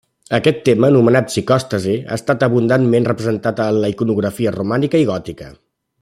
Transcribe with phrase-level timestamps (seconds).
[0.35, 5.53] Aquest tema, anomenat psicòstasi, ha estat abundantment representat en la iconografia romànica i gòtica.